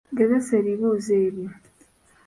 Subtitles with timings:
[0.17, 1.49] Gezesa ebibuuzo ebyo